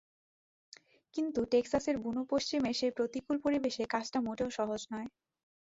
[1.15, 5.09] কিন্তু টেক্সাসের বুনো পশ্চিমের সেই প্রতিকূল পরিবেশে কাজটা মোটেও সহজ নয়।